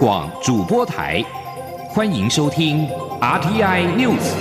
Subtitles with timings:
[0.00, 1.22] 广主播台，
[1.90, 2.88] 欢迎收听
[3.20, 4.32] RTI News。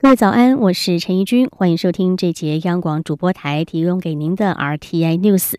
[0.00, 5.54] 各位早安，我是陈怡君，欢迎收听这节央广主播台提供给您的 RTI News。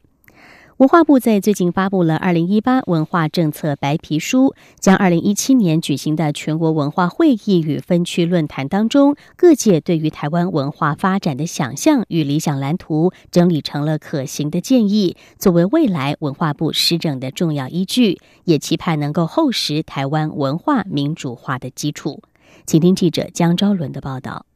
[0.78, 4.50] 文化部在最近发布了《二零一八文化政策白皮书》，
[4.80, 22.22] 将二零一七年举行的全国文化会议与分区论坛当中各界对于台湾文化发展的想象与理想蓝图整理成了可行的建议，作为未来文化部施政的重要依据，也期盼能够厚实台湾文化民主化的基础。
[22.68, 24.47] 请听记者江昭伦的报道。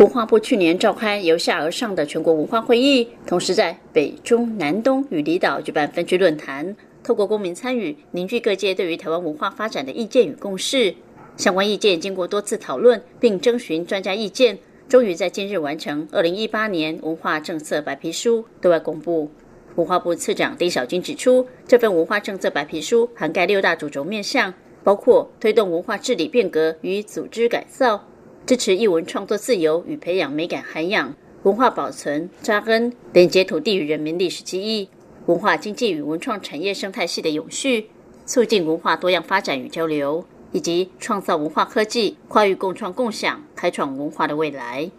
[0.00, 10.94] 文化部去年召开由下而上的全国文化会议，同时在北中南东与离岛举办分区论坛，透过公民参与，凝聚各界对于台湾文化发展的意见与共识。
[11.36, 14.58] 相关意见经过多次讨论，并征询专家意见，
[14.88, 19.30] 终于在今日完成二零一八年文化政策白皮书对外公布。
[19.74, 28.02] 文化部次长丁小军指出，这份文化政策白皮书涵盖六大主轴面向，包括推动文化治理变革与组织改造。
[28.46, 34.88] 支持艺文创作自由与培养美感涵养，文化保存扎根，连接土地与人民历史记忆，
[35.26, 37.88] 文化经济与文创产业生态系的永续，
[38.26, 44.90] 促进文化多样发展与交流，以及创造文化科技跨域共创共享，开创文化的未来。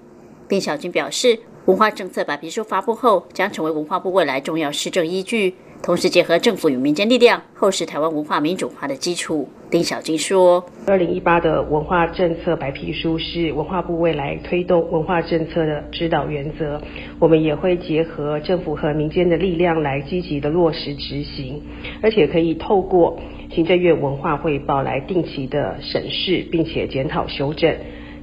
[0.48, 5.56] 丁小军表示，文化政策白皮书发布后，将成为文化部未来重要施政依据。
[5.84, 9.50] 同时结合政府与民间力量，厚实台湾文化民主化的基础。
[9.72, 16.80] 丁小金说：“二零一八的文化政策白皮书是文化部未来推动文化政策的指导原则。
[17.18, 21.60] 我们也会结合政府和民间的力量来积极的落实执行，
[22.04, 27.76] 而且可以透过行政院文化汇报来定期的审视，并且检讨修正，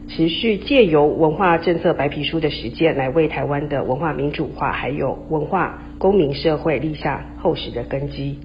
[0.08, 8.38] 持续借由文化政策白皮书的实践，来为台湾的文化民主化还有文化。”公民社会立下厚实的根基。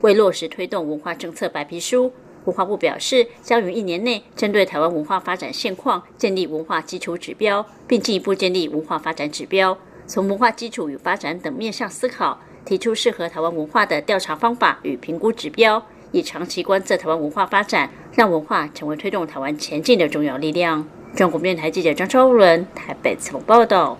[0.00, 2.12] 为落实推动文化政策白皮书，
[2.44, 20.84] 文化部表示，将于一年内针对台湾文化发展现况，建立文化基础指标，并进一步建立文化发展指标，从文化基础与发展等面向思考，提出适合台湾文化的调查方法与评估指标，以长期观测台湾文化发展，让文化成为推动台湾前进的重要力量。
[21.16, 23.98] 中国电台记者张超伦台北采访报道。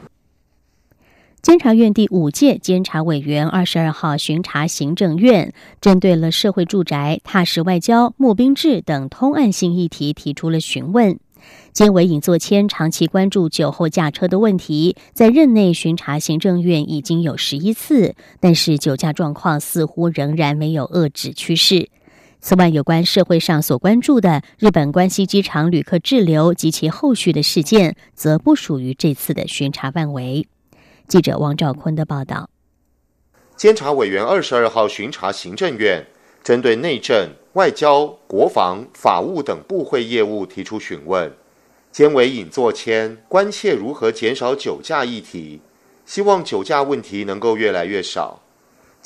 [1.40, 11.18] 监察院第五届监察委员二十二号巡查行政院，针对了社会住宅、踏实外交、募兵制等通案性议题提出了询问。
[11.72, 21.88] 监委尹作谦长期关注酒后驾车的问题，在任内巡查行政院已经有十一次，但是酒驾状况似乎仍然没有遏制趋势。
[22.40, 30.46] 此外，有关社会上所关注的日本关西机场旅客滞留及其后续的事件，则不属于这次的巡查范围。
[31.08, 32.48] 记者王兆坤的报道：
[33.56, 36.06] 监察委员二十二号巡查行政院，
[36.44, 41.32] 针对内政、外交、国防、法务等部会业务提出询问。
[41.90, 45.60] 监委尹作谦关切如何减少酒驾议题，
[46.04, 48.42] 希望酒驾问题能够越来越少。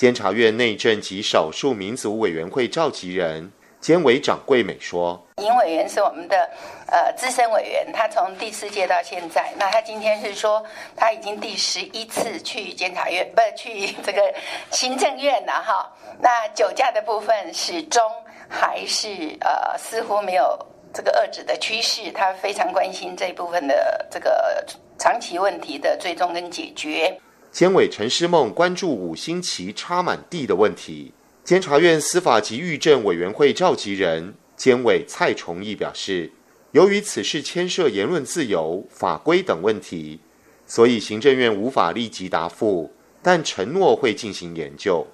[0.01, 3.53] 监察院内政及少数民族委员会召集人。
[3.81, 6.51] 监委长桂美说：“尹委员是我们的
[6.87, 10.65] 呃资深委员，他从第四届到现在，那他今天是说
[10.97, 14.23] 他已经第十一次去监察院， 不是去这个
[14.71, 15.93] 行政院了哈。
[16.19, 18.03] 那酒驾的部分始终
[18.49, 20.59] 还是呃似乎没有
[20.95, 24.65] 这个遏制的趋势，他非常关心这部分的这个
[24.99, 27.15] 长期问题的追踪跟解决。”
[27.53, 31.13] 监委陈诗梦关注五星旗插满地的问题。
[31.43, 36.31] 监察院司法及狱政委员会召集人监委蔡崇义表示，
[36.73, 40.21] 由于此事牵涉言论自由、法规等问题，
[40.67, 45.05] 所以行政院无法立即答复，但承诺会进行研究。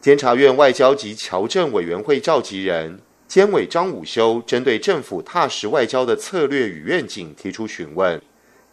[0.00, 8.20] 监察院外交及侨政委员会召集人监委张武修针对政府踏实外交的策略与愿景提出询问，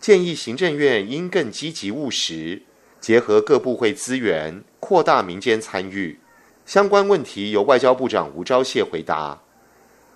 [0.06, 2.62] 建议行政院应更积极务实，
[3.00, 6.20] 结合各部会资源，扩大民间参与。
[6.64, 9.42] 相关问题由外交部长吴钊燮回答。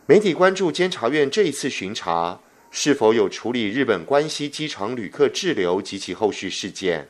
[0.06, 2.40] 媒体关注监察院这一次巡查
[2.70, 7.10] 是否有处理日本关西机场旅客滞留及其后续事件。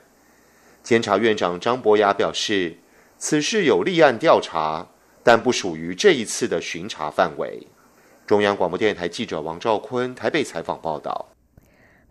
[0.82, 2.78] 监察院长张博雅表示，
[3.18, 4.88] 此事有立案调查，
[5.22, 7.68] 但不属于这一次的巡查范围。
[8.26, 11.28] 中央广播电台记者王兆坤台北采访报道。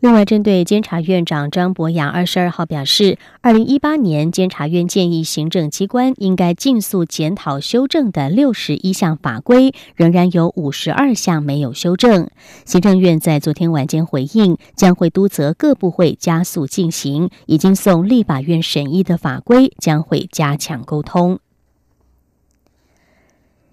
[0.00, 12.30] 另外，针对监察院长张博雅二十二号表示，二零一八年监察院建议行政机关应该尽速检讨修正的六十一项法规，仍然有五十二项没有修正。
[12.64, 21.40] 行政院在昨天晚间回应，将会督责各部会加速进行已经送立法院审议的法规，将会加强沟通。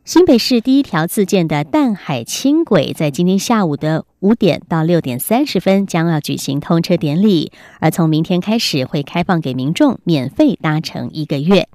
[0.06, 11.68] 新北市第一条自建的淡海轻轨，在今天下午的五点到六点三十分将要举行通车典礼，而从明天开始会开放给民众免费搭乘一个月。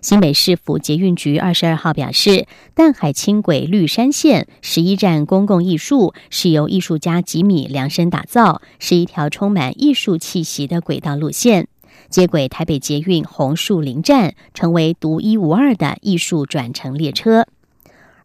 [0.00, 11.66] 新北市府捷运局二十二号表示，淡海轻轨绿山线十一站公共艺术是由艺术家吉米量身打造，是一条充满艺术气息的轨道路线，
[12.08, 17.48] 接轨台北捷运红树林站，成为独一无二的艺术转乘列车。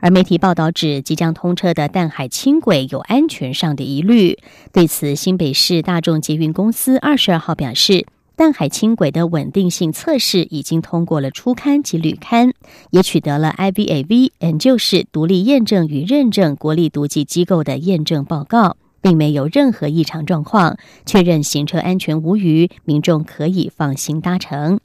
[0.01, 4.37] 而媒体报道指，即将通车的淡海轻轨有安全上的疑虑。
[4.71, 8.05] 对此，新北市大众捷运公司二十二号表示，
[8.37, 12.53] 淡海轻轨的稳定性测试已经通过了初刊及旅刊，
[12.91, 24.79] 也取得了 IVAV 研究室独立验证与认证国立毒剂机构的验证报告，并没有任何异常状况，确认行车安全无虞，民众可以放心搭乘。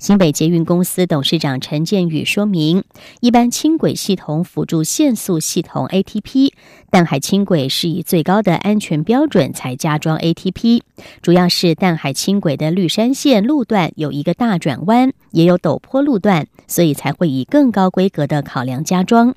[0.00, 2.84] 新北捷运公司董事长陈建宇说明，
[3.20, 6.52] 一般轻轨系统辅助限速系统 ATP，
[6.88, 10.80] 淡海轻轨是以最高的安全标准才加装 ATP，
[11.20, 19.34] 主要是淡海轻轨的绿山线路段有一个大转弯，也有陡坡路段，所以才会以更高规格的考量加装。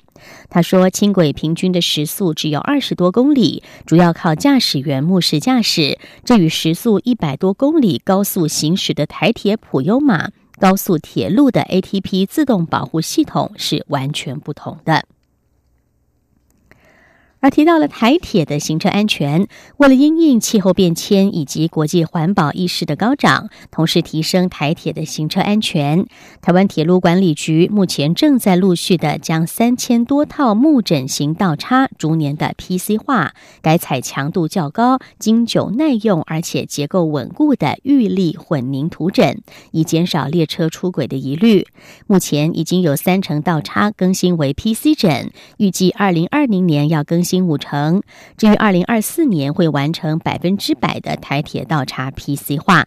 [0.48, 10.30] 他说，轻轨平均的时速只有二十多公里，主要靠驾驶员目视驾驶，这与时速一百多公里高速行驶的台铁普悠玛。
[10.64, 15.04] 高速铁路的 ATP 自动保护系统是完全不同的。
[17.44, 26.06] 而提到了台铁的行车安全，为了因应气候变迁以及国际环保意识的高涨，同时提升台铁的行车安全，
[26.40, 41.66] 台湾铁路管理局目前正在陆续的将三千多套木枕型道叉逐年的 PC 化，改采强度较高、经久耐用而且结构稳固的玉立混凝土枕，以减少列车出轨的疑虑。
[42.06, 47.33] 目前已经有三成道叉更新为 PC 枕，预计二零二零年要更新。
[47.40, 48.02] 五成，
[48.36, 52.86] 至于二零二四年会完成百分之百的台铁倒查 PC 化。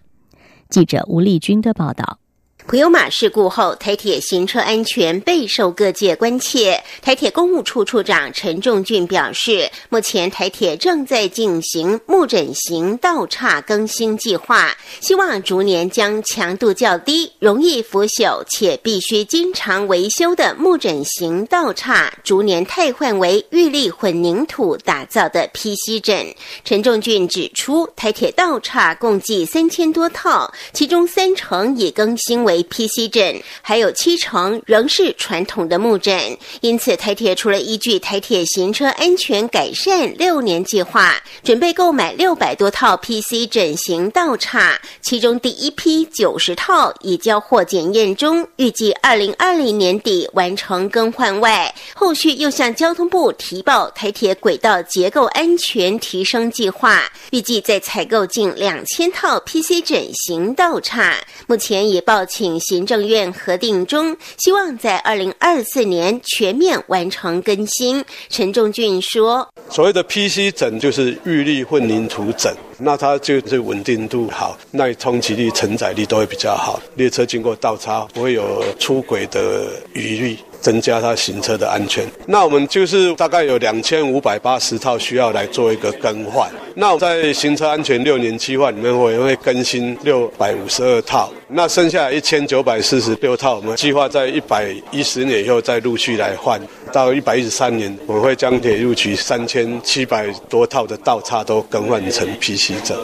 [0.70, 2.20] 记者吴丽君的报道。
[2.68, 6.78] 普悠马事故后，台铁行车安全备受各界关切。
[7.02, 26.36] 台铁公务处处长陈仲俊表示，目前台铁正在进行木枕型道岔更新计划，希望逐年将强度较低、容易腐朽且必须经常维修的木枕型道岔，逐年替换为玉立混凝土打造的 PC 枕。
[26.66, 32.57] 陈仲俊指出，台铁道岔共计三千多套，其中三成已更新为。
[32.64, 61.16] PC 枕还有七成仍是传统的木枕，因此台铁除了依据台铁行车安全改善六年计划，准备购买六百多套 PC 枕型道岔，其中第一批九十套已交货检验中，预计二零二零年底完成更换外，后续又向交通部提报台铁轨道结构安全提升计划，预计再采购近两千套 PC 枕型道岔，
[61.48, 62.47] 目前已报请。
[62.60, 68.06] 行政院核定中，希望在二零二四年全面完成更新。
[68.30, 76.80] 陈仲俊说：“所谓的 PC 枕就是预立混凝土枕，那它就是稳定度好，耐冲击力、承载力都会比较好。
[76.96, 82.06] 列车经过倒插不会有出轨的余虑。”增加它行车的安全。
[82.26, 86.50] 那我们就是大概有两千五百八十套需要来做一个更换。
[86.76, 91.32] 那我在行车安全六年计划里面，我也会更新六百五十二套。
[91.48, 96.62] 那剩下一千九百四十六套，我们计划在一百一十年以后再陆续来换。
[96.94, 102.98] 到一百一十三年，我们会将铁路局三千七百多套的道岔都更换成 PC 枕。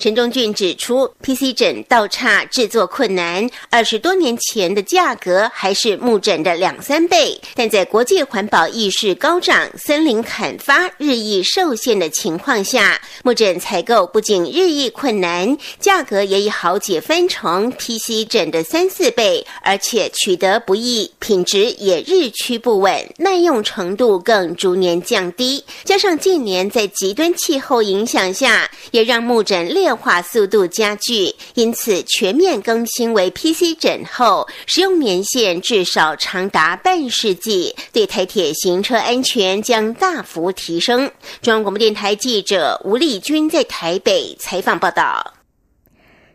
[0.00, 7.38] 陈忠俊指出，PC 枕倒差制作困难，二十多年前的价格还是木枕的两三倍。
[7.54, 25.62] 但在国际环保意识高涨、森林砍伐日益受限的情况下，木枕采购不仅日益困难，价格也已好几分成 PC 枕的三四倍，而且取得不易，品质也日趋不稳，耐用程度更逐年降低。
[25.84, 29.89] 加上近年在极端气候影响下，也让木枕劣。
[29.90, 41.10] 变化速度加剧，因此全面更新为 PC 枕后，使用年限至少长达半世纪，对台铁行车安全将大幅提升。
[41.42, 45.34] 中央广播电台记者吴丽君在台北采访报道。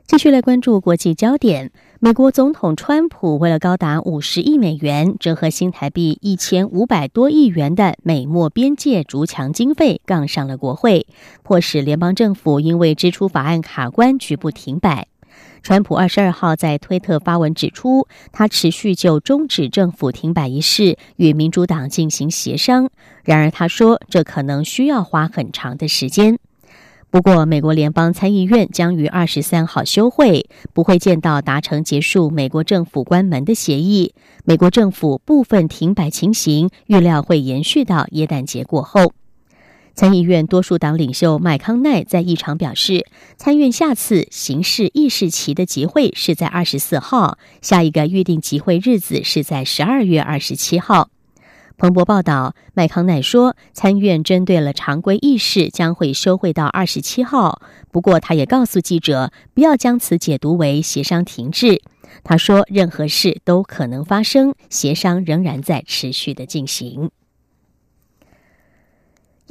[0.06, 1.72] 继续来关注国际焦点。
[2.06, 11.08] 美国总统川普为了高达五十亿美元，折合新台币一千五百多亿元的美墨边界筑墙经费，杠上了国会，
[11.42, 15.08] 迫使联邦政府因为支出法案卡关，局部停摆。
[15.64, 22.92] 川普二十二号在推特发文指出，他持续就终止政府停摆一事与民主党进行协商，
[23.24, 26.38] 然而他说这可能需要花很长的时间。
[27.10, 34.14] 不过，美国联邦参议院将于二十三号休会，不会见到达成结束美国政府关门的协议。
[34.44, 39.14] 美国政府部分停摆情形预料会延续到耶诞节过后。
[39.94, 43.06] 参议院多数党领袖麦康奈在议场表示，
[43.38, 51.08] 参院下次刑事议事期的集会是在二十四号，下一个预定集会日子是在十二月二十七号。
[51.78, 57.62] 彭博报道，麦康奈说，参院针对了常规议事将会休会到二十七号。
[57.92, 61.82] 不过，他也告诉记者，不要将此解读为协商停滞。
[62.24, 67.12] 他说，任何事都可能发生，协商仍然在持续的进行。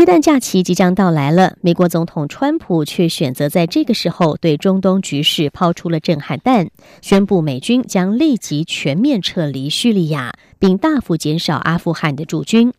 [0.05, 6.69] 耶诞假期即将到来了，美国总统川普却选择在这个时候对中东局势抛出了震撼弹，
[7.01, 12.75] 宣布美军将立即全面撤离叙利亚，并大幅减少阿富汗的驻军。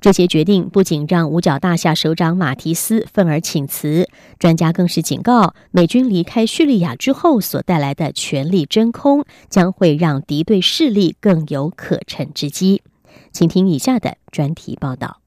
[0.00, 4.08] 这些决定不仅让五角大厦首长马提斯愤而请辞，
[4.40, 12.82] 专家更是警告，美军离开叙利亚之后所带来的权力真空，将会让敌对势力更有可乘之机。
[13.30, 15.20] 请听以下的专题报道。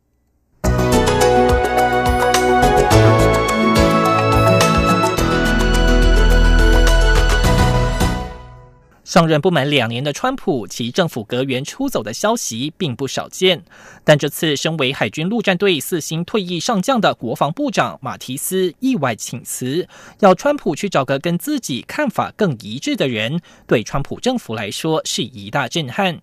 [9.07, 13.63] 上任不满两年的川普，其政府阁员出走的消息并不少见。
[14.03, 19.87] 但这次，身为海军陆战队四星退役上将的国防部长马提斯意外请辞，
[20.19, 26.19] 要川普去找个跟自己看法更一致的人，对川普政府来说是一大震撼。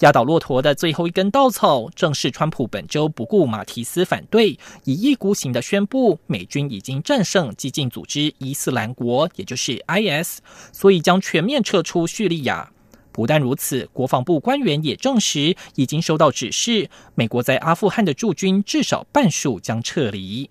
[0.00, 10.40] 压倒骆驼的最后一根稻草，正是川普本周不顾马提斯反对，一意孤行的宣布美军已经战胜激进组织伊斯兰国，也就是 IS，
[10.72, 12.70] 所以将全面撤出叙利亚。
[13.12, 20.50] 不但如此，国防部官员也证实，已经收到指示，美国在阿富汗的驻军至少半数将撤离。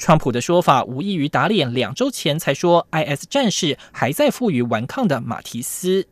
[0.00, 6.06] 川普的说法无异于打脸两周前才说 IS 战士还在负隅顽抗的马提斯。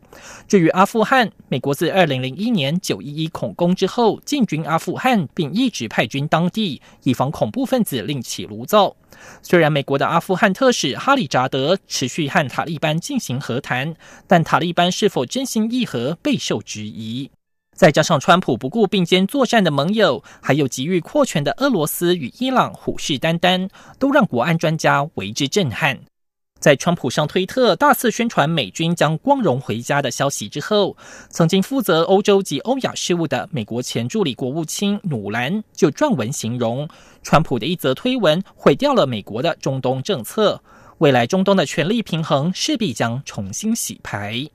[0.47, 8.95] 至于阿富汗，美国自二零零一年九一一恐攻之后进军阿富汗，并一直派军当地，以防恐怖分子另起炉灶。
[9.41, 13.95] 虽然美国的阿富汗特使哈里扎德持续和塔利班进行和谈，
[14.27, 17.31] 但塔利班是否真心议和备受质疑。
[17.79, 25.97] 再加上川普不顾并肩作战的盟友，还有急于扩权的俄罗斯与伊朗虎视眈眈，都让国安专家为之震撼。
[26.59, 30.97] 在川普上推特大肆宣传美军将光荣回家的消息之后，
[31.29, 36.85] 曾经负责欧洲及欧亚事务的美国前助理国务卿努兰就撰文形容，
[37.23, 40.61] 川普的一则推文毁掉了美国的中东政策，
[40.97, 44.45] 未来中东的权力平衡势必将重新洗牌。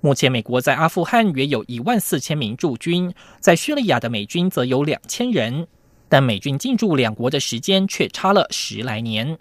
[0.00, 5.66] 目前，美国在阿富汗约有一万四千名驻军，在叙利亚的美军则有两千人，
[6.08, 9.38] 但美军进驻两国的时间却差了十来年。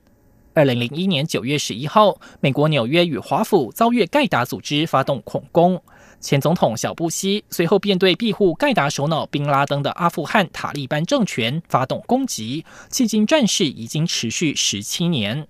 [0.53, 5.79] 二零零一年九月十一号，美国纽约与华府遭遇盖达组织发动恐攻，
[6.21, 15.45] 前总统小布希随后便对庇护盖达首脑宾拉登的阿富汗塔利班政权发动攻击，迄今战事已经持续十七年。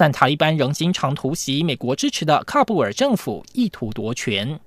[0.00, 4.58] 但塔利班仍经常突袭美国支持的喀布尔政府，意图夺权。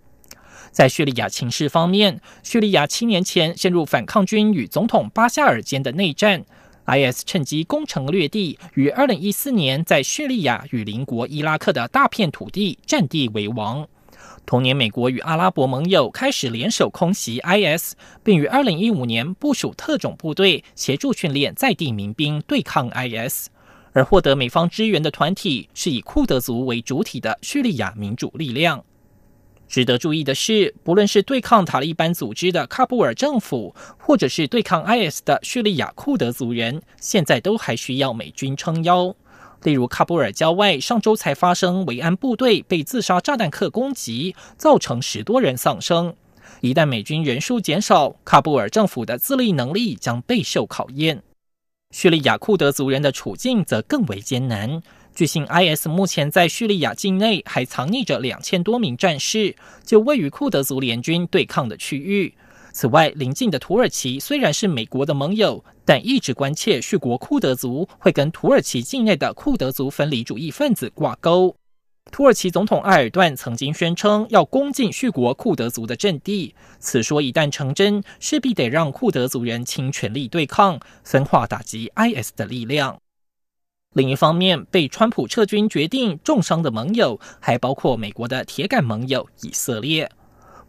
[0.69, 6.45] 在叙利亚情势方面，叙利亚七年前陷入反抗军与总统巴夏尔间的内战
[6.85, 13.87] ，IS 趁机攻城略地，于二零一四年在叙利亚与邻国伊拉克的大片土地占地为王。
[14.45, 23.49] 同年，美国与阿拉伯盟友开始联手空袭 IS，并于二零一五年部署特种部队，协助训练在地民兵对抗 IS。
[23.93, 28.83] 而获得美方支援的团体是以库德族为主体的叙利亚民主力量。
[29.67, 39.15] 值得注意的是，不论是对抗塔利班组织的喀布尔政府，或者是对抗 IS 的叙利亚库德族人，现在都还需要美军撑腰。
[39.63, 46.13] 例如，喀布尔郊外上周才发生维安部队被自杀炸弹客攻击，造成十多人丧生。
[46.59, 51.23] 一旦美军人数减少，喀布尔政府的自立能力将备受考验。
[51.93, 54.81] 叙利亚库德族人的处境则更为艰难。
[55.13, 62.33] 据信，IS 目前在叙利亚境内还藏匿着两千多名战士，就位于库德族联军对抗的区域。
[62.71, 71.55] 此外，邻近的土耳其虽然是美国的盟友，但一直关切叙国库德族会跟土耳其境内的库德族分离主义分子挂钩。
[72.11, 82.99] 土耳其总统埃尔段曾经宣称要攻进叙国库德族的阵地，此说一旦成真，势必得让库德族人倾全力对抗，分化打击 IS 的力量。
[83.95, 90.11] 另一方面，被川普撤军决定重伤的盟友，还包括美国的铁杆盟友以色列。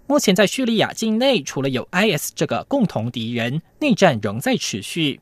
[0.07, 5.21] 目前在叙利亚境内，除了有 IS 这个共同敌人，内战仍在持续。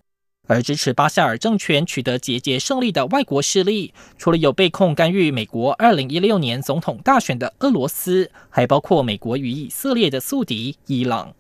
[0.49, 11.33] 而支持巴塞尔政权取得节节胜利的外国势力，除了有被控干预美国2016年总统大选的俄罗斯，还包括美国与以色列的宿敌伊朗。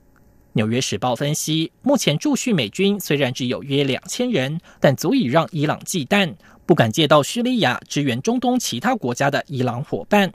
[0.52, 10.32] 纽约时报分析，目前驻叙美军虽然只有约两千人，但足以让伊朗忌惮，不敢借到叙利亚支援中东其他国家的伊朗伙伴。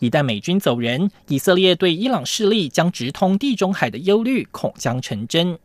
[0.00, 5.58] 一旦美军走人，以色列对伊朗势力将直通地中海的忧虑恐将成真。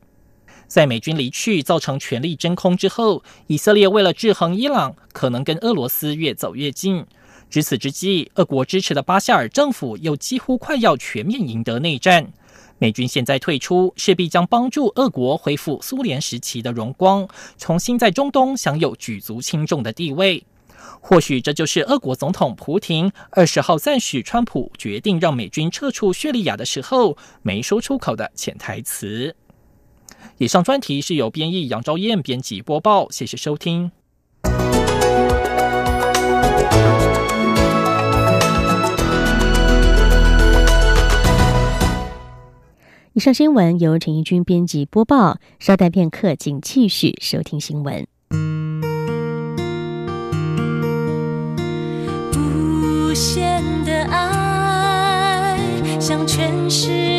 [0.67, 7.05] 在美军离去造成权力真空之后，以色列为了制衡伊朗，可能跟俄罗斯越走越近。
[7.49, 12.33] 值此之际，俄国支持的巴夏尔政府又几乎快要全面赢得内战。
[12.77, 17.25] 美军现在退出，势必将帮助俄国恢复苏联时期的荣光，
[17.57, 20.43] 重新在中东享有举足轻重的地位。
[20.99, 29.35] 或许这就是俄国总统普廷二十号赞许川普决定让美军撤出叙利亚的时候没说出口的潜台词。
[30.37, 33.91] 以上专题是由编译杨昭燕编辑播报，谢谢收听。
[43.13, 48.05] 以上新闻由陈怡君编辑播报，稍待片刻，请继续收听新闻。
[52.35, 55.57] 无限的爱
[55.97, 57.14] 向全世界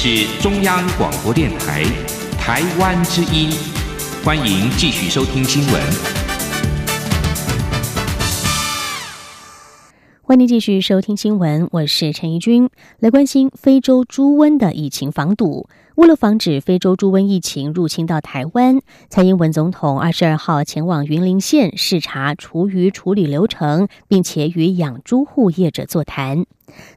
[0.00, 1.82] 是中央广播电台
[2.38, 3.50] 台湾之音，
[4.24, 5.82] 欢迎继续收听新闻。
[10.22, 15.68] 欢迎继续收听新闻，我是陈怡君，来关心非洲猪瘟的疫情防堵。
[15.98, 26.46] 为了防止非洲猪瘟疫情入侵到台湾，蔡英文总统二十二号前往云林县视察厨余处理流程，并且与养猪户业者座谈。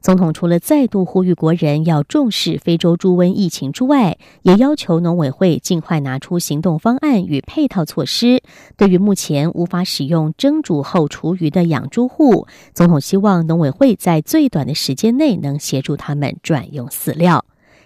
[0.01, 8.43] 总统除了再度呼吁国人要重视非洲猪瘟疫情之外，也要求农委会尽快拿出行动方案与配套措施。
[8.77, 17.43] 对于目前无法使用蒸煮后厨余的养猪户，总统希望农委会在最短的时间内能协助他们转用饲料。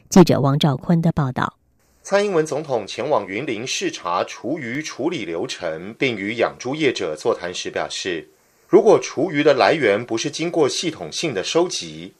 [0.09, 1.57] 记者王兆坤的报道：
[2.03, 8.29] 蔡英文总统前往云林视察厨余处理流程，并与养猪业者座谈时表示，
[8.69, 12.13] 如果厨余的来源不是经过系统性的收集，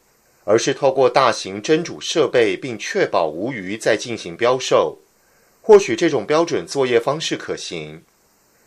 [0.44, 4.98] 而是透过大型蒸煮设备，并确保无余再进行标售，
[5.62, 8.04] 或许这种标准作业方式可行。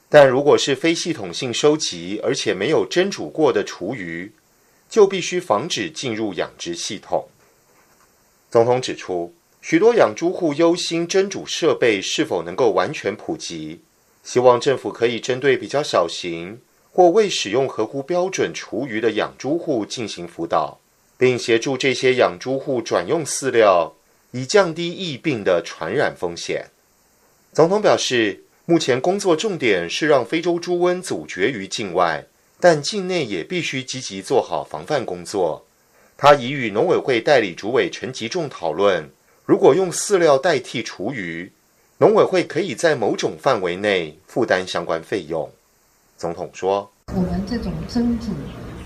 [0.08, 4.32] 但如果是非系统性收集，而且没有蒸煮过的厨余，
[4.88, 7.28] 就必须防止进入养殖系统。
[8.50, 13.82] 总统指出，许多养猪户忧心蒸煮设备是否能够完全普及，
[14.24, 16.58] 希望政府可以针对比较小型
[16.90, 20.80] 或未使用合乎标准厨余的养猪户进行辅导，
[21.18, 23.92] 并协助这些养猪户转用饲料，
[24.30, 26.70] 以降低疫病的传染风险。
[27.52, 32.24] 总统表示，目前工作重点是让非洲猪瘟阻绝于境外，
[32.58, 35.66] 但境内也必须积极做好防范工作。
[36.20, 39.08] 他已与农委会代理主委陈吉仲讨论，
[39.46, 41.48] 如果用饲料代替厨余，
[41.98, 45.48] 农委会可以在某种范围内负担相关费用。
[46.16, 48.32] 总统说：“我们这种蒸煮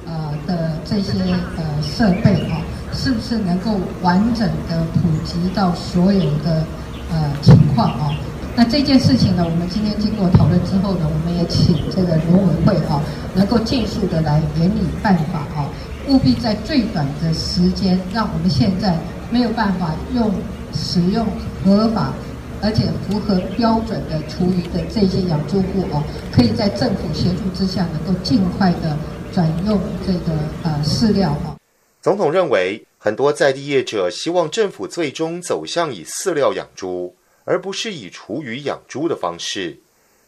[0.05, 1.19] 呃的这些
[1.57, 2.61] 呃设备啊，
[2.93, 6.63] 是不是能够完整的普及到所有的
[7.11, 8.15] 呃情况啊？
[8.55, 13.01] 那这件事情呢，我们今天经过讨论之后呢，我们也请这个农委会啊，
[13.35, 15.65] 能够尽速的来研拟办法啊。”
[16.09, 18.99] 务必在最短的时间，让我们现在
[19.31, 20.33] 没有办法用
[20.75, 21.27] 使用
[21.65, 22.13] 合法
[22.61, 28.97] 而且符合标准的厨余的这些养猪户哦，可以在政府协助之下，能够尽快的
[29.33, 31.57] 转用这个呃饲料哈。
[32.01, 39.79] 总统认为，很多在地业者希望政府最终走向以饲料养猪，而不是以厨余养猪的方式。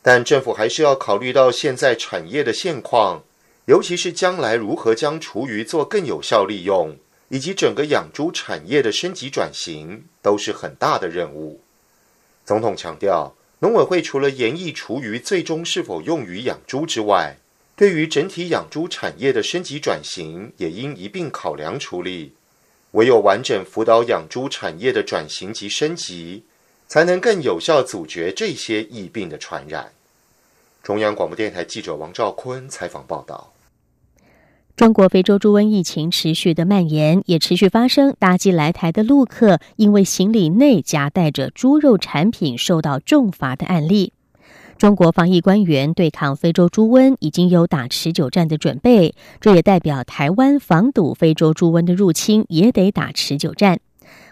[0.02, 3.22] 但政府还是要考虑到现在产业的现况，
[3.66, 6.96] 尤其是将来如何将厨余做更有效利用，
[7.28, 11.60] 以及整个养猪产业的升级转型，都是很大的任务。
[12.44, 17.38] 总统强调，农委会除了研议厨余最终是否用于养猪之外，
[17.74, 22.34] 对于整体养猪产业的升级转型，也应一并考量处理。
[22.90, 26.44] 唯有完整辅导养猪产业的转型及升级，
[26.86, 29.90] 才能更有效阻绝这些疫病的传染。
[30.82, 33.53] 中央广播电台记者王兆坤采访报道：
[34.76, 44.12] 中国非洲猪瘟疫情持续的蔓延，也持续发生搭机来台的陆客因为行李内夹带着猪肉产品受到重罚的案例。
[44.76, 53.78] 中国防疫官员对抗非洲猪瘟已经有打持久战的准备，这也代表台湾防堵非洲猪瘟的入侵也得打持久战。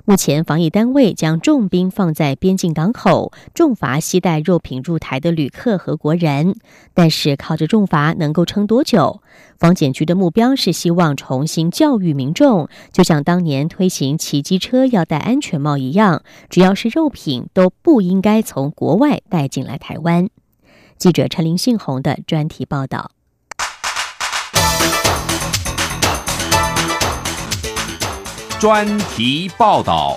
[0.04, 6.56] 目前，防疫单位将重兵放在边境港口，重罚携带肉品入台的旅客和国人。
[6.92, 9.22] 但是，靠着重罚能够撑多久？
[9.58, 20.28] 防检局的目标是希望重新教育民众，就像当年推行骑机车要戴安全帽一样，只要是肉品都不应该从国外带进来台湾。
[20.98, 23.12] 记者陈林信宏的专题报道。
[28.62, 30.16] 专题报道。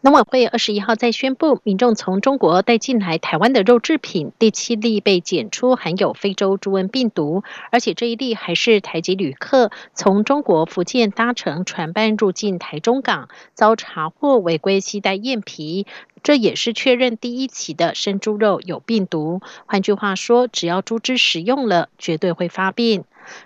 [0.00, 15.86] 农委会二十一号在宣布，民众从中国带进来台湾的肉制品第七例被检出含有非洲猪瘟病毒，而且这一例还是台籍旅客从中国福建搭乘船班入境台中港，遭查获违规携带燕皮。
[16.24, 19.40] 这也是确认第一起的生猪肉有病毒。
[19.66, 23.04] 换句话说，只要猪只食用了，绝对会发病。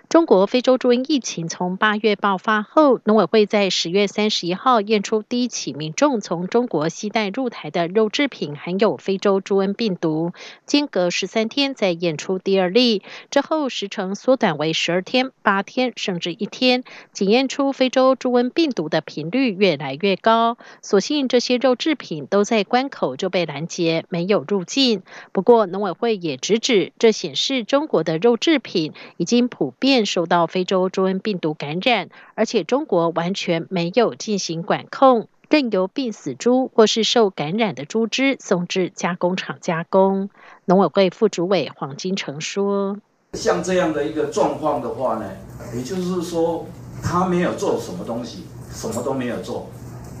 [0.09, 10.31] 中国非洲猪瘟疫情从八月爆发后，农委会在十月三十一号验出第一起民众从中国西带入台的肉制品含有非洲猪瘟病毒，
[10.65, 20.57] 间隔十三天再验出第二例，之后时程缩短为十二天、八天甚至一天，检验出非洲猪瘟病毒的频率越来越高。
[20.81, 25.03] 所幸这些肉制品都在关口就被拦截，没有入境。
[25.31, 29.66] 不过农委会也直指，这显示中国的肉制品已经普。
[29.67, 40.29] 普遍受到非洲猪瘟病毒感染，而且中国完全没有进行管控，任由病死猪或是受感染的猪只送至加工厂加工。
[40.63, 42.97] 农委会副主委黄金城说
[43.35, 45.29] ：“像这样的一个状况的话呢，
[45.75, 46.65] 也就是说
[47.03, 49.67] 他没有做什么东西，什么都没有做。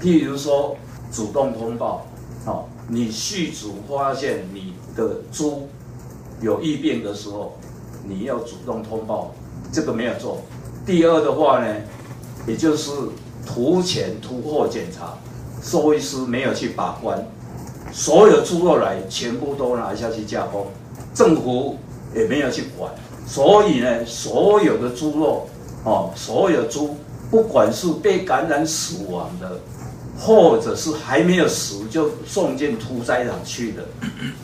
[0.01, 0.75] 譬如说
[1.09, 2.05] 主动通报，
[2.45, 5.69] 哦，你续主发现你的猪
[6.41, 7.57] 有异变的时候。”
[8.07, 9.33] 你要主动通报，
[9.71, 10.41] 这个没有做。
[10.85, 11.75] 第二的话呢，
[12.47, 12.91] 也就是
[13.45, 15.13] 图前图后检查，
[15.61, 17.21] 兽医师没有去把关，
[17.91, 20.67] 所有猪肉来全部都拿下去加工，
[21.13, 21.77] 政府
[22.15, 22.89] 也没有去管，
[23.27, 25.47] 所以呢，所有的猪肉
[25.83, 26.95] 哦，所有猪
[27.29, 29.59] 不管是被感染死亡的，
[30.17, 33.83] 或者是还没有死就送进屠宰场去的，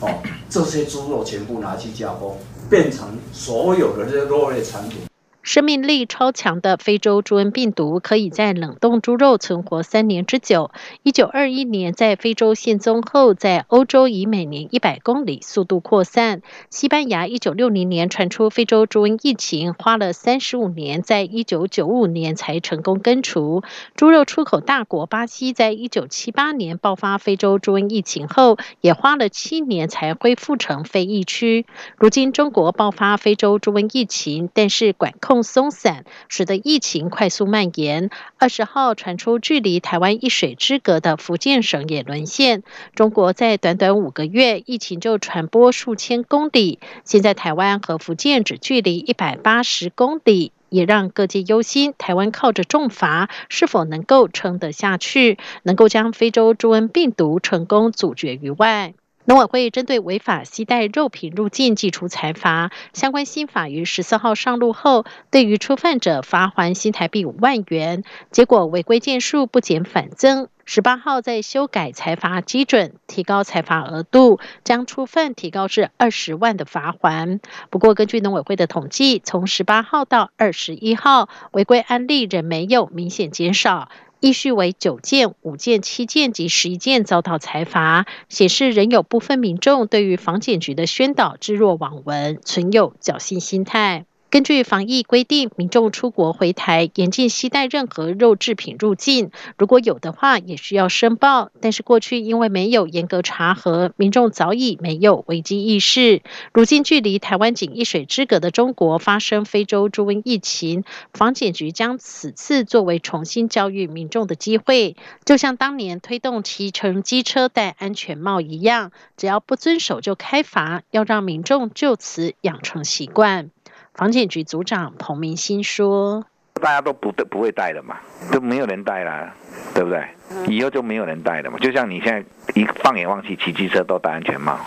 [0.00, 0.10] 哦，
[0.50, 2.36] 这些猪肉全部拿去加工。
[2.68, 5.00] 变成所有的这些肉类产品。
[5.44, 10.70] 生命力超强的非洲猪瘟病毒可以在冷冻猪肉存活三年之久。
[11.02, 16.40] 一九二一年在非洲现踪后，在欧洲以每年一百公里速度扩散。
[16.70, 23.62] 西班牙一九六零年传出非洲猪瘟疫情，花了三十五年，在一九九五年才成功根除。
[23.94, 31.66] 猪肉出口大国巴西在一九七八年爆发非洲猪瘟疫情后，也花了七年才恢复成非疫区。
[31.98, 35.33] 如今中国爆发非洲猪瘟疫情，但是管控。
[35.42, 38.10] 松散，使得疫情快速蔓延。
[38.38, 42.62] 二十号传出，距离台湾一水之隔的福建省也沦陷。
[42.94, 46.78] 中国在短短五个月，疫情就传播数千公里。
[47.04, 51.94] 现在台湾和福建只距离一百八十公里，也让各界忧心。
[51.98, 55.38] 台湾靠着重罚，是否能够撑得下去？
[55.62, 58.94] 能够将非洲猪瘟病毒成功阻绝于外？
[59.26, 68.04] 农委会针对违法携带肉品入境寄出裁罚，相关新法于十四号上路后，对于初犯者罚还新台币五万元。
[68.30, 77.40] 结果违规件数不减反增，十八号再修改裁罚基准，提高裁罚额度，将初犯提高至二十万的罚还。
[77.70, 83.88] 不过，根据农委会的统计，从十八号到二十一号，违规案例仍没有明显减少。
[84.24, 94.06] 依序为九件、五件、七件及十一件遭到裁罚，显示仍有部分民众对于防检局的宣导置若罔闻，存有侥幸心态。
[94.34, 101.52] 根据防疫规定，民众出国回台严禁携带任何肉制品入境，如果有的话也需要申报。
[101.60, 106.20] 但是过去因为没有严格查核，民众早已没有危机意识。
[106.52, 123.52] 如今距离台湾仅一水之隔的中国发生非洲猪瘟疫情，防检局将此次作为重新教育民众的机会，就像当年推动骑乘机车戴安全帽一样，只要不遵守就开罚，要让民众就此养成习惯。
[123.94, 126.26] 房检局组长彭明新说
[126.60, 127.96] ：“大家都不不会带的嘛，
[128.32, 129.32] 都没有人带了，
[129.72, 130.04] 对不对？
[130.48, 131.58] 以后就没有人带了嘛。
[131.60, 134.58] 就像你现在一放眼望去，骑机车都戴安全帽，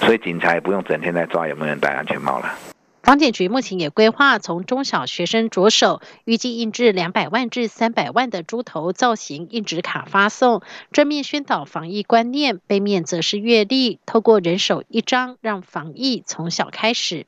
[0.00, 2.54] 所以警察也不用整天在抓有没有人戴安全帽了。”
[3.02, 10.60] 房检局目前也规划从中小学生着手，预计印制两百万至三百万的猪头造型印纸卡发送，
[10.92, 17.26] 正面宣导防疫观念，背面则是阅历，透过人手一张，让防疫从小开始。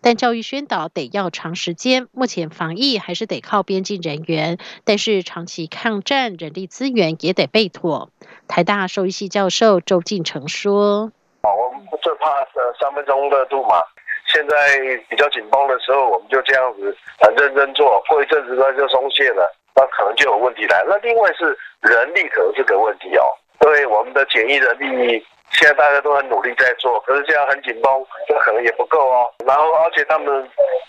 [0.00, 8.10] 但教育宣导得要长时间，目前防疫还是得靠边境人员，但是长期抗战，人力资源也得备妥。
[8.48, 13.76] 台大兽医系教授周进成说：“我们最怕呃三分钟热度嘛。”
[14.28, 14.56] 现在
[15.10, 20.82] 比较紧绷的时候，我们就这样子很认真做，过一阵子它就松懈了，那可能就有问题来。
[20.88, 21.44] 那另外是
[21.80, 23.24] 人力可能是个问题哦，
[23.58, 29.30] 对我们的检疫人力，现在大家都很努力在做，可是这样很紧绷，这可能也不够哦。
[29.46, 30.48] 然后而且他们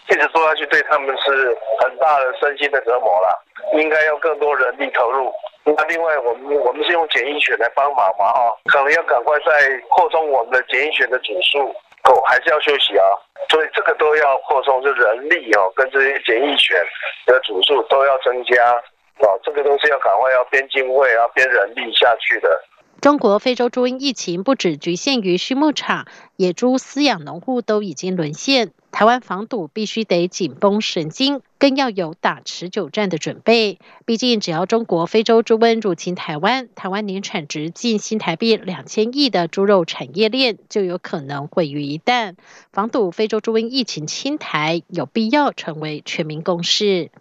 [0.09, 5.33] 一直做下去，对他们是很大的身心的折磨了，应该要更多人力投入。
[5.65, 11.73] 那另外我们我们是用检疫犬来帮忙嘛哈，可能要赶快再扩充我们的检疫犬的组数。
[12.03, 13.05] 够还是要休息啊，
[13.49, 16.77] 所以这个都要扩充，就人力哦，跟这些检疫犬
[17.25, 18.73] 的组数都要增加
[19.19, 22.61] 啊，这个都是要赶快要编经费要编人力下去的。
[23.03, 28.71] 中国非洲猪瘟疫情不只局限于畜牧场，野猪饲养农户都已经沦陷。
[28.93, 33.77] 台湾防堵必须得紧绷神经，更要有打持久战的准备。
[34.05, 42.35] 毕竟，只要中国非洲猪瘟入侵台湾，台湾年产值近新台币两千亿的猪肉产业链就有可能毁于一旦。
[42.71, 47.11] 防堵非洲猪瘟疫情侵台，有必要成为全民共识。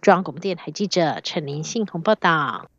[0.00, 2.70] 中央广播电台记者陈林信鸿报道。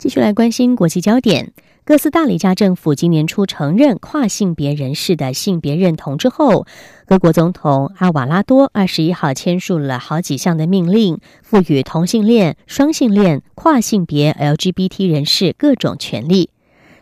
[0.00, 1.52] 继续来关心国际焦点。
[1.84, 6.66] 哥斯达黎加政府今年初承认跨性别人士的性别认同之后，
[7.04, 16.48] 各国总统阿瓦拉多二十一号签署了好几项的命令，赋予同性恋、双性恋、跨性别 LGBT 人士各种权利。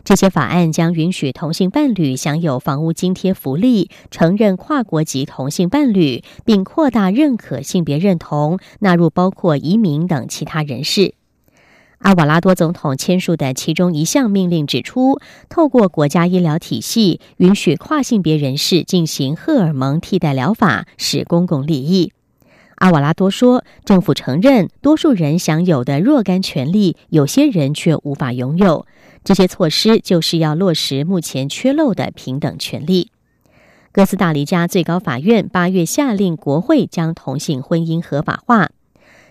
[0.03, 11.13] 这些法案将允许同性伴侣享有房屋津贴福利，承认跨国籍同性伴侣，并扩大认可性别认同，纳入包括移民等其他人士。
[11.99, 22.13] 阿瓦拉多总统签署的其中一项命令指出，透过国家医疗体系允许跨性别人士进行荷尔蒙替代疗法，是公共利益。
[22.75, 28.85] 阿瓦拉多说，政府承认多数人享有的若干权利，有些人却无法拥有。
[29.25, 33.11] 这些措施就是要落实目前缺漏的平等权利。
[33.91, 38.69] 哥斯达黎加最高法院八月下令国会将同性婚姻合法化。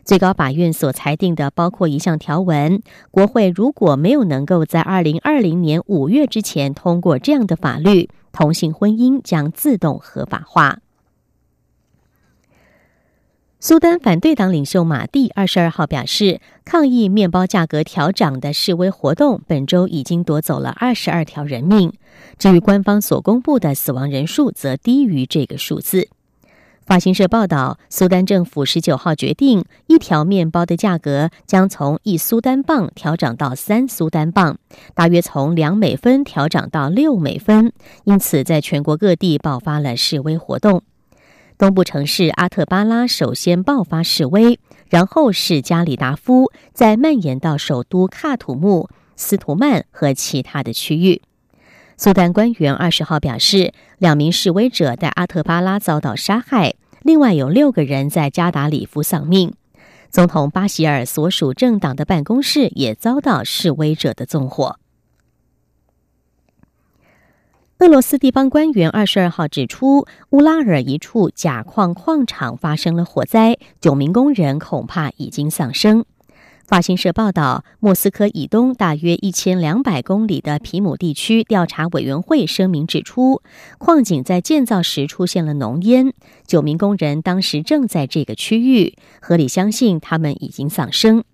[0.09, 10.79] 最高法院所裁定的包括一项条文：国会如果没有能够在二零二零年五月之前通过这样的法律，同性婚姻将自动合法化。
[13.61, 21.93] 苏丹反对党领袖马蒂二十二号表示，抗议面包价格调涨的示威活动本周已经夺走了二十二条人命。
[22.39, 26.09] 至于官方所公布的死亡人数，则低于这个数字。
[26.89, 34.57] 法新社报道，苏丹政府十九号决定，一条面包的价格将从一苏丹镑调涨到三苏丹镑，
[34.95, 37.75] 大约从两美分调涨到六美分。
[38.05, 40.83] 因此，在全国各地爆发了示威活动。
[41.59, 51.21] 东部城市阿特巴拉首先爆发示威，然后是加里达夫，再蔓延到首都喀土穆、斯图曼和其他的区域。
[52.01, 59.53] 苏丹官员二十号表示，两名示威者在阿特巴拉遭到杀害，另外有六个人在加达里夫丧命。
[60.09, 64.79] 总统巴希尔所属政党的办公室也遭到示威者的纵火。
[67.81, 76.05] 俄罗斯地方官员二十二号指出，乌拉尔一处钾矿矿场发生了火灾，九名工人恐怕已经丧生。
[76.69, 83.41] 法新社报道，莫斯科以东大约一千两百公里的皮姆地区调查委员会声明指出，
[83.79, 86.13] 矿井在建造时出现了浓烟，
[86.47, 91.25] 九名工人当时正在这个区域，合理相信他们已经丧生。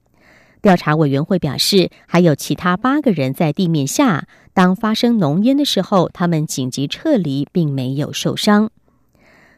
[0.62, 8.70] 调查委员会表示，还有其他八个人在地面下，当发生浓烟的时候，他们紧急撤离，并没有受伤。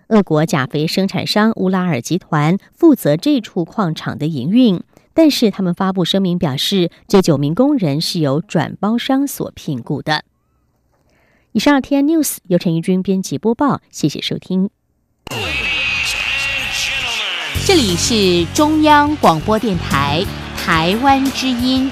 [0.08, 4.80] 俄国钾肥生产商乌拉尔集团负责这处矿场的营运，
[5.16, 10.24] 但是他们发布声明表示，这九名工人是由转包商所聘雇的。
[11.52, 14.68] 以上 T N News 由陈怡君编辑播报，谢谢收听。
[17.66, 20.22] 这里是中央广播电台
[20.54, 21.90] 台湾之音。